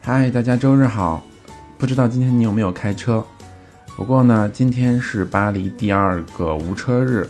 [0.00, 1.22] 嗨，大家周日好。
[1.76, 3.22] 不知道今天你有没有开车？
[3.94, 7.28] 不过呢，今天是巴黎第二个无车日。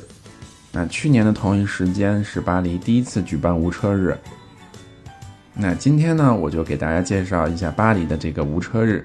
[0.71, 4.17] 那去年的同一时间是巴黎第一次举办无车日。
[5.56, 9.04] 那今天呢，我就给大家介绍一下巴黎的这个无车日。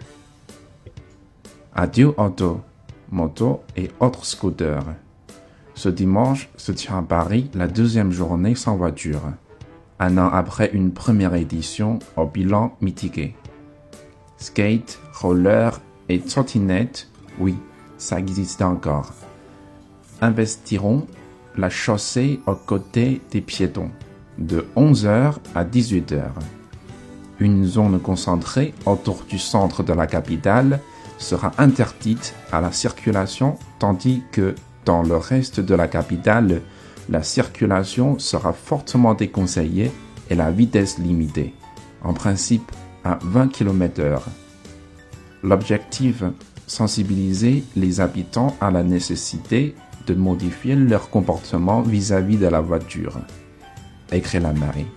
[1.74, 2.60] Adieu auto,
[3.12, 4.82] moto et autres scooters.
[5.74, 9.20] Ce dimanche se tient à Paris la deuxième journée sans voiture,
[9.98, 13.34] un an après une première édition au bilan mitigé.
[14.38, 17.56] Skate, roller et trottinette, oui,
[17.98, 19.12] ça existe encore.
[20.22, 21.06] Investiront
[21.58, 23.90] la chaussée aux côtés des piétons
[24.37, 26.23] de 11h à 18h.
[27.39, 30.79] Une zone concentrée autour du centre de la capitale
[31.17, 36.61] sera interdite à la circulation tandis que dans le reste de la capitale,
[37.09, 39.91] la circulation sera fortement déconseillée
[40.29, 41.53] et la vitesse limitée,
[42.03, 42.71] en principe
[43.03, 44.21] à 20 km/h.
[45.43, 46.23] L'objectif,
[46.67, 49.75] sensibiliser les habitants à la nécessité
[50.07, 53.19] de modifier leur comportement vis-à-vis de la voiture,
[54.11, 54.87] écrit la mairie,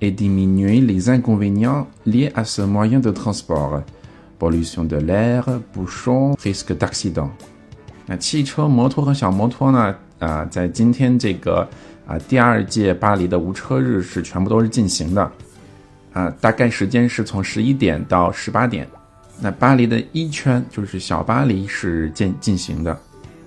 [0.00, 3.82] et diminuer les inconvénients liés à ce moyen de transport,
[4.38, 7.30] pollution de l'air, bouchons, risque d'accident.
[8.06, 9.94] 那汽车、摩托和小摩托呢？
[10.18, 11.68] 啊，在今天这个
[12.06, 15.30] 啊第二届巴黎的无车日是全部都是进行的，
[16.12, 18.86] 啊，大概时间是从十一点到十八点。
[19.40, 22.92] 那巴黎的一圈就是小巴黎是进进行的，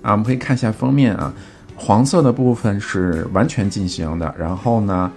[0.01, 1.33] 啊，我们可以看一下封面啊，
[1.75, 5.11] 黄色的部分是完全进行的，然后呢，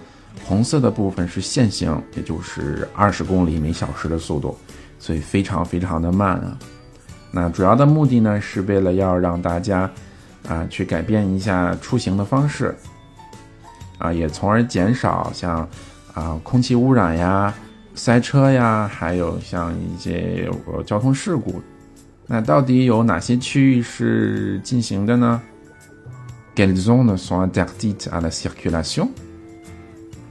[0.45, 4.57] 红色的部分是限行，也就是二十公里每小时的速度，
[4.99, 6.57] 所以非常非常的慢啊。
[7.31, 9.89] 那主要的目的呢，是为了要让大家
[10.47, 12.75] 啊去改变一下出行的方式，
[13.97, 15.67] 啊，也从而减少像
[16.13, 17.53] 啊空气污染呀、
[17.95, 20.49] 塞车呀，还有像一些
[20.85, 21.61] 交通事故。
[22.27, 25.41] 那到底有哪些区域是进行的呢
[26.59, 29.11] ？Quelles zones sont interdites à la circulation?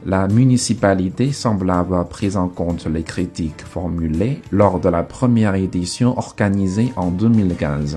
[0.05, 6.19] La municipalité semble avoir pris en compte les critiques formulées lors de la première édition
[6.19, 7.97] organisée en 2015.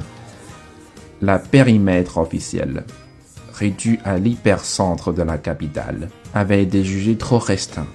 [1.22, 2.86] La périmètre officiel,
[3.53, 7.88] réduit à l'hypercentre de la capitale, avait été jugé trop restreint.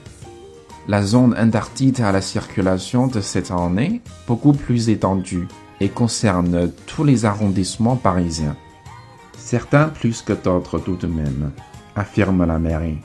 [0.86, 5.48] La zone interdite à la circulation de cette année, beaucoup plus étendue,
[5.80, 8.58] et concerne tous les arrondissements parisiens.
[9.46, 11.52] Certains plus que d'autres tout de même,
[11.94, 12.98] affirme la mairie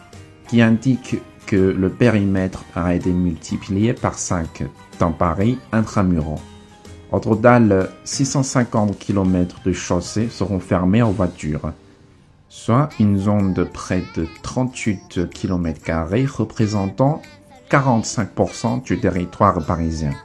[0.48, 4.64] qui indique que le périmètre a été multiplié par 5
[4.98, 6.42] dans Paris intramuros.
[7.12, 11.74] Au total, 650 km de chaussées seront fermés aux voitures,
[12.50, 15.80] soit une zone de près de 38 km
[16.40, 17.22] représentant
[17.70, 20.16] 45% du territoire parisien.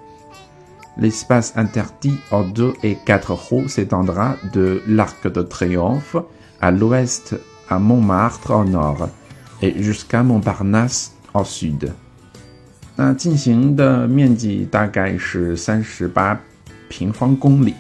[0.98, 6.18] L'espace interdit aux 2 et 4 roues s'étendra de l'Arc de Triomphe
[6.60, 7.36] à l'ouest
[7.70, 9.10] à Montmartre au nord
[9.62, 11.92] et jusqu'à Montparnasse au sud。
[12.98, 16.38] 那进行的面积大概是三十八
[16.90, 17.74] 平方公里，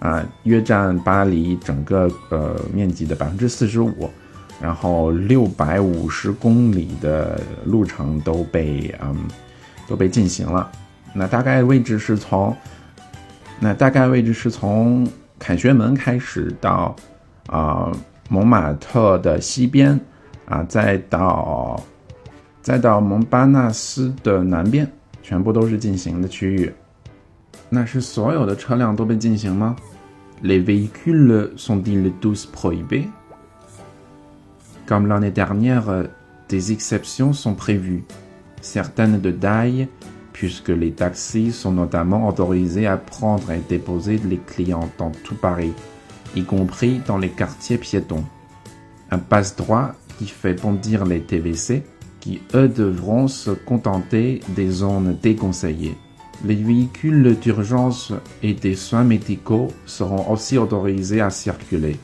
[0.00, 4.10] 啊，约占巴黎整个呃面积的百分之四十五。
[4.60, 9.16] 然后六百五十公里的路程都被嗯
[9.88, 10.70] 都被进行了。
[11.15, 12.55] 那大概位置是从
[13.59, 15.07] 那大概位置是从
[15.39, 16.95] 凯旋门开始到
[17.47, 17.91] 啊
[18.29, 19.99] 蒙马特的西边。
[20.47, 21.75] 啊，再到
[22.61, 24.87] 再到蒙巴纳斯的南边，
[25.23, 26.71] 全部都是进行的区域。
[27.67, 29.75] 那是所有的车辆都被进行吗
[30.43, 33.07] ？Les véhicules sont-ils tous prohibés?
[34.87, 36.07] Comme l'année dernière,
[36.47, 38.03] des exceptions sont prévues,
[38.61, 39.87] certaines de taille,
[40.35, 45.71] puisque les taxis sont notamment autorisés à prendre et déposer les clients dans tout Paris,
[46.35, 48.25] y compris dans les quartiers piétons.
[49.11, 51.83] Un passe-droit qui fait bondir les TVC,
[52.19, 55.95] qui eux devront se contenter des zones déconseillées.
[56.43, 58.11] Les véhicules d'urgence
[58.43, 61.97] et des soins médicaux seront aussi autorisés à circuler,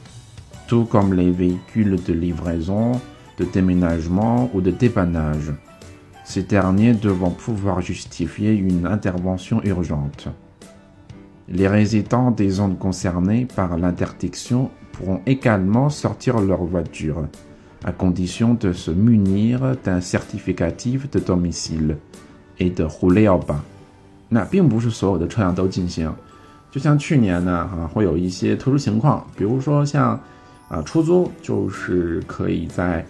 [0.68, 2.94] tout comme les véhicules de livraison,
[3.38, 5.52] de déménagement ou de dépannage
[6.31, 10.29] Ces derniers devront pouvoir justifier une intervention urgente.
[11.49, 17.29] Les résidents des zones concernées par l'interdiction pourront également sortir leur voiture,
[17.85, 21.99] à condition de se munir d'un certificatif de domicile
[22.59, 23.61] et de rouler en bas.
[24.29, 26.13] 那并不是所有的车辆都禁行，
[26.73, 30.21] 就像去年呢，啊，会有一些特殊情况，比如说像，
[30.69, 33.07] 啊，出租就是可以在，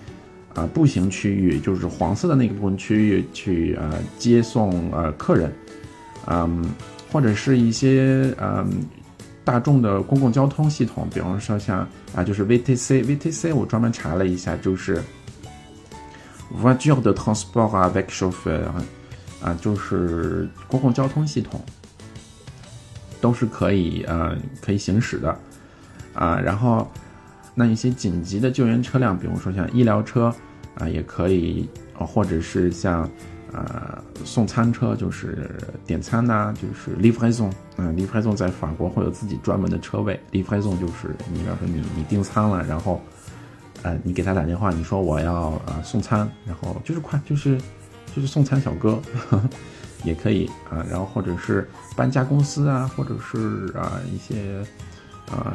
[0.54, 5.54] 啊，步行区域，就是黄色的那个部分区域去，呃，接送呃客人，
[6.28, 6.64] 嗯，
[7.12, 8.68] 或者是一些，嗯，
[9.44, 15.02] 大众的公共交通系统，比方说像，啊，就是 VTC，VTC 我专门查了一下，就是
[16.62, 18.62] voiture de transport avec chauffeur。
[19.44, 21.60] 啊，就是公共交通系统
[23.20, 25.36] 都是可以呃可以行驶的
[26.14, 26.88] 啊，然后
[27.54, 30.34] 那一些紧急的救援车辆，比如说像医疗车
[30.76, 33.10] 啊，也可以，或者是像
[33.52, 35.50] 呃送餐车，就是
[35.86, 43.02] 点餐呐，就是 livraison，嗯，livraison 在法国会有自己专门的车位，livraison 就是你比方说你你订餐了，然后
[43.84, 47.58] 呃你给他打电话，你说我要呃送餐，然后就是快就是。
[48.14, 49.02] 就是送餐小哥，
[50.04, 51.66] 也可以啊，然后或者是
[51.96, 54.62] 搬家公司啊，或者是啊一些
[55.32, 55.54] 啊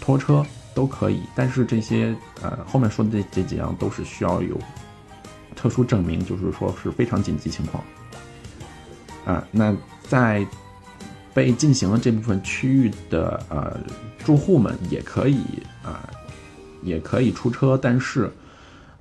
[0.00, 0.42] 拖车
[0.76, 4.56] 都可以，但是这些呃后面说的这这几样都是需要有
[5.56, 7.82] 特殊证明，就是说是非常紧急情况
[9.24, 9.42] 啊。
[9.50, 10.46] 那在
[11.34, 13.76] 被进行了这部分区域的呃
[14.18, 15.40] 住户们也可以
[15.82, 16.08] 啊
[16.82, 18.30] 也可以出车，但是。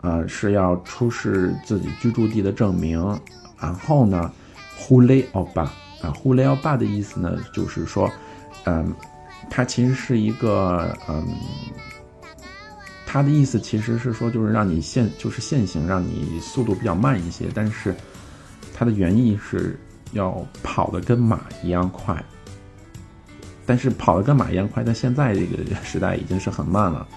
[0.02, 3.20] 呃，是要出示自己居住地的证明，
[3.60, 4.32] 然后呢
[4.78, 8.08] ，hule oba 啊，hule oba 的意思呢，就是说，
[8.66, 8.94] 嗯，
[9.50, 11.26] 它其实是一个，嗯，
[13.06, 17.96] 它的意思其实是说，就是让你限，就是限行，让你速度比较慢一些，但是
[18.74, 19.80] 它的原意是
[20.12, 22.22] 要跑得跟马一样快，
[23.66, 27.08] 但是跑得跟马一样快，在现在这个时代已经是很慢了。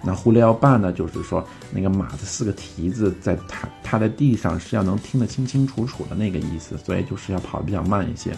[0.00, 8.32] 那互联网办呢，就是说那个马的四个蹄子在踏踏在地上是要能听得清清楚楚的那个意思，所以就是要跑得比较慢一些。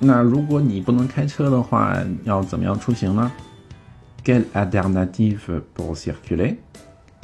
[0.00, 3.30] 那如果你不能开车的话，要怎么样出行呢？
[4.24, 6.56] Quelle alternative pour circuler?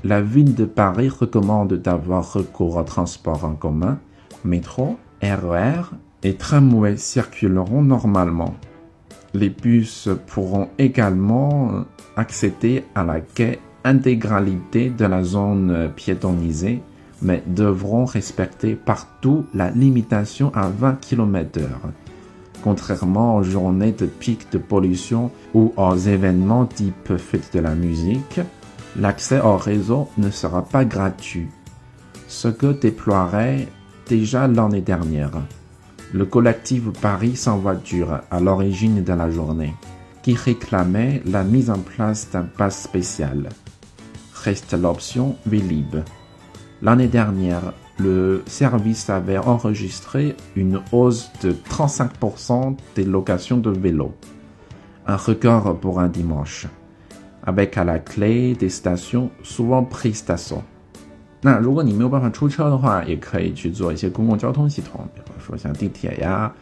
[0.04, 3.98] La ville de Paris recommande d'avoir recours au transport en commun,
[4.44, 5.82] métro, RER
[6.22, 8.54] et tramway circuleront normalement.
[9.34, 11.84] Les bus pourront également
[12.16, 16.82] accéder à la quai intégralité de la zone piétonnisée,
[17.20, 21.66] mais devront respecter partout la limitation à 20 km/h.
[22.63, 28.39] Contrairement aux journées de pic de pollution ou aux événements type fête de la musique,
[28.99, 31.47] l'accès au réseau ne sera pas gratuit,
[32.27, 33.67] ce que déploierait
[34.07, 35.31] déjà l'année dernière
[36.13, 39.73] le collectif Paris sans voiture à l'origine de la journée,
[40.23, 43.49] qui réclamait la mise en place d'un pass spécial.
[44.33, 45.97] Reste l'option Vélib.
[46.81, 54.14] L'année dernière, le service avait enregistré une hausse de 35% des locations de vélos,
[55.06, 56.66] un record pour un dimanche,
[57.44, 60.62] avec à la clé des stations souvent prises d'assaut.
[61.44, 66.52] 那如果你没有办法出车的话，也可以去做一些公共交通系统，比如说像地铁呀，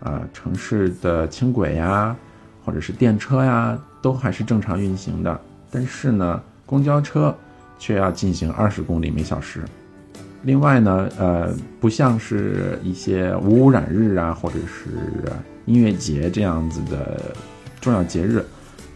[0.00, 2.16] 啊，城市的轻轨呀，
[2.64, 5.40] 或者是电车呀，都还是正常运行的。
[5.68, 7.36] 但是呢，公交车
[7.78, 9.64] 却要进行二十公里每小时。
[10.45, 14.89] 另外呢，呃，不像是一些无污染日啊，或者是
[15.65, 17.35] 音乐节这样子的
[17.81, 18.45] 重要节日，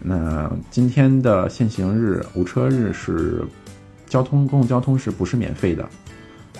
[0.01, 3.43] 那今天的限行日、无车日是。
[4.07, 5.87] 交通公共交通是不是免费的？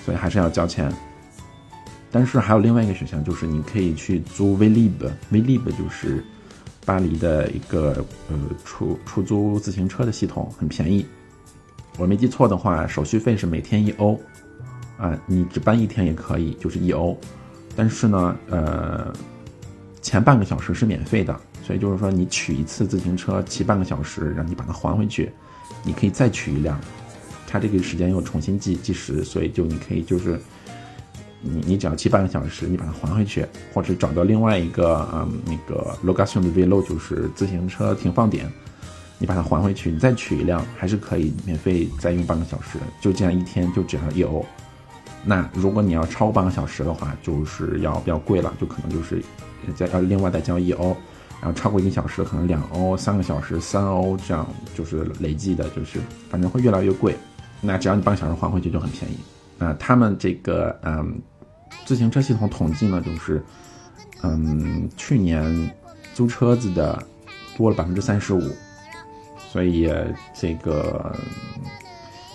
[0.06, 0.94] 所以还是要交钱。
[2.12, 6.24] 但是还有另外一个选项，就是你可以去租 Vlib，Vlib 就是
[6.86, 11.04] 巴黎的一个呃出出租自行车的系统，很便宜。
[11.98, 14.22] 我没记错的话，手续费是每天一欧，
[15.00, 17.18] 啊，你只办一天也可以，就是一欧。
[17.76, 19.14] 但是呢，呃，
[20.02, 25.32] 前半个小时是免费的，所以就是说你取一次自行车骑半个小时，让你把它还回去，
[25.84, 26.78] 你可以再取一辆。
[27.48, 30.38] 它这个时间又重新计计时，所以就你可以就是，
[31.42, 38.52] 你你只要骑半个小时，你把它还回去，或者找到另外一个嗯那个 location de vélo，就是自行车停放点，
[39.18, 44.46] 你把它还回去，你再取一辆还是可以免费再用半个小时，就这样一天就只要一欧。
[45.24, 49.24] 那如果你要超半个小时的话，就是要比较贵了，就可能就是
[49.76, 50.96] 再要另外再交一欧。
[51.42, 54.46] 然后超过一个小时可能两欧，三个小时三欧，这样
[54.76, 56.00] 就是累计的，就是
[56.30, 57.16] 反正会越来越贵。
[57.62, 59.18] 那只要你半个小时还回去就很便宜。
[59.58, 61.18] 那他们这个嗯
[61.86, 63.42] 自行车系统统计呢，就是
[64.22, 65.72] 嗯去年
[66.14, 67.02] 租车子的
[67.56, 68.42] 多了百分之三十五，
[69.50, 69.90] 所以
[70.34, 71.16] 这个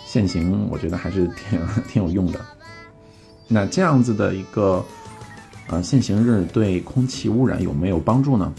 [0.07, 2.41] 限行我觉得还是挺 挺有用的。
[3.48, 4.86] 那这样子的一个
[5.70, 8.54] 呃限行日对空气污染有没有帮助呢？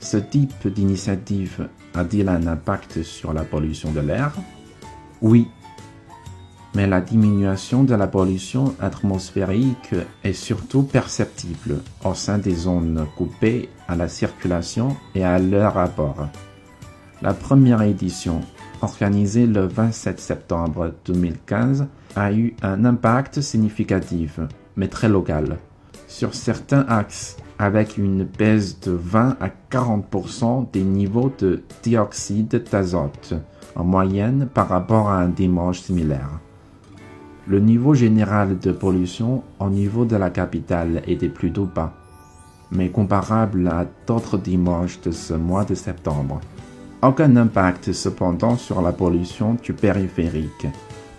[0.00, 4.32] Ce type d'initiative a-t-il un impact sur la pollution de l'air
[5.20, 5.46] Oui.
[6.72, 13.68] Mais la diminution de la pollution atmosphérique est surtout perceptible au sein des zones coupées
[13.88, 16.28] à la circulation et à leur rapport.
[17.22, 18.40] La première édition,
[18.81, 24.39] organisée le 27 septembre 2015, a eu un impact significatif,
[24.75, 25.57] mais très local.
[26.07, 33.33] Sur certains axes, avec une baisse de 20 à 40% des niveaux de dioxyde d'azote
[33.75, 36.39] en moyenne par rapport à un dimanche similaire.
[37.47, 41.93] Le niveau général de pollution au niveau de la capitale était plutôt bas,
[42.71, 46.41] mais comparable à d'autres dimanches de ce mois de septembre.
[47.05, 50.65] Aucun impact cependant sur la pollution du périphérique,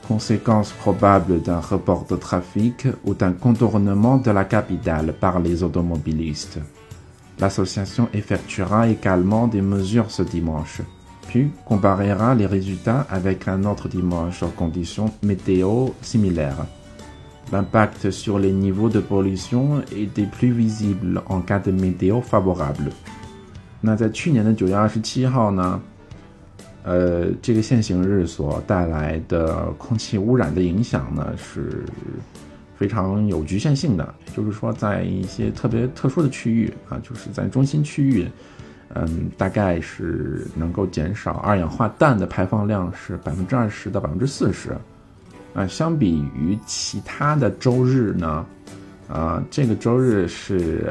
[0.09, 6.59] conséquence probable d'un report de trafic ou d'un contournement de la capitale par les automobilistes.
[7.38, 10.83] L'association effectuera également des mesures ce dimanche,
[11.28, 16.66] puis comparera les résultats avec un autre dimanche aux conditions météo similaires.
[17.52, 22.90] L'impact sur les niveaux de pollution était plus visible en cas de météo favorable.
[23.80, 25.80] 那在去年的九月二十七号呢
[26.83, 31.85] 呃，这个限行日所带来的空气污染的影响呢，是
[32.76, 34.14] 非常有局限性的。
[34.37, 38.28] 就是说，在一些特别特殊的区域啊，就是在中心区域，
[38.95, 44.71] 嗯，大概是能够减少二氧化氮的排放量是百分之二十到百分之四十。
[45.54, 48.47] 啊，相比于其他的周日呢，
[49.09, 50.85] 啊，这个周日是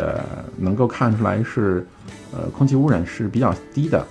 [0.58, 1.86] 能够看出来是，
[2.32, 4.06] 呃，空气污染是比较低的。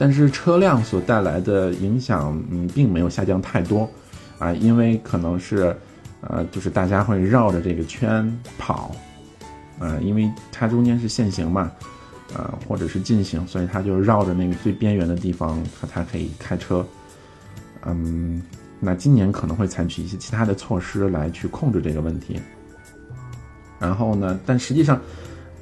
[0.00, 3.90] 但是车辆所带来的影响，嗯，并没有下降太多，
[4.38, 5.74] 啊，因为可能是，
[6.20, 8.94] 呃，就是大家会绕着这个圈跑，
[9.80, 11.72] 啊，因为它中间是限行嘛，
[12.32, 16.86] 啊，或者是禁行，所以它就绕着那个最边缘的地方，它才可以开车，
[17.84, 18.40] 嗯，
[18.78, 22.40] 那今年可能会采取一些其他的措施来去控制这个问题，
[23.78, 25.00] 然后呢，但实际上，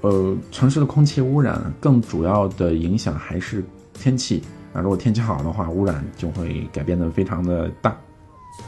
[0.01, 3.65] 呃，城市的空气污染更主要的影响还是。
[3.99, 4.43] 天气
[4.75, 7.97] 啊，如果天气好的话，污染就会改变的非常的大。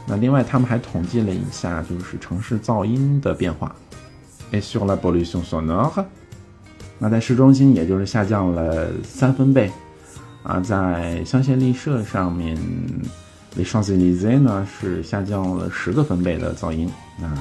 [0.07, 3.75] 那另外，他们还统计了一下，就是城市噪音的变化。
[6.97, 9.71] 那在市中心也就是下降了三分贝。
[10.41, 12.57] 啊，在香榭丽舍上面
[13.55, 16.89] ，Les Champs-Élysées 呢是下降了十个分贝的噪音。
[17.19, 17.31] 那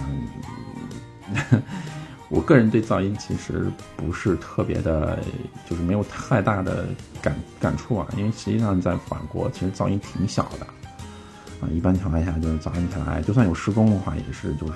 [2.30, 5.18] 我个人对噪音其实不是特别的，
[5.68, 6.84] 就是没有太大的
[7.22, 10.66] 感感触啊，因为实际上在法国其实噪音挺小的，
[11.60, 14.74] 啊，一般情况下就是早上起来就算有施工的话，也是就是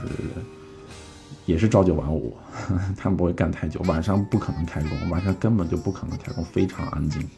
[1.45, 2.35] 也是朝九晚五，
[2.97, 7.29] 他们不会干太久，晚上不可能开工，晚上根本就不可能开工，非常安静。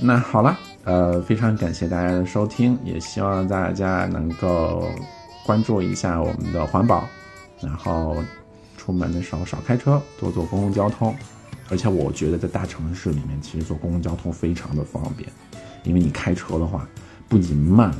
[0.00, 4.88] 那好了，呃，非常感谢大家的收听，也希望大家能够
[5.44, 7.06] 关注一下我们的环保，
[7.60, 8.16] 然后。
[8.86, 11.12] 出门的时候少开车，多坐公共交通。
[11.68, 15.28] 而且我觉得在大城市里面，其实坐公共交通非常的方便，
[15.82, 16.88] 因为你开车的话，
[17.28, 17.92] 不仅慢、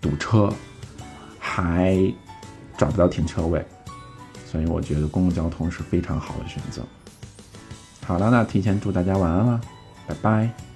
[0.00, 0.50] 堵车，
[1.38, 1.94] 还
[2.78, 3.62] 找不到停车位。
[4.50, 6.82] 所以我觉得公共交通是非常好的选择。
[8.06, 9.60] 好了，那提前祝大家晚安了，
[10.06, 10.69] 拜拜。